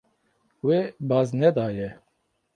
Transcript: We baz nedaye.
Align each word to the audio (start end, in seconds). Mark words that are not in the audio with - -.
We 0.67 0.77
baz 1.11 1.27
nedaye. 1.43 1.87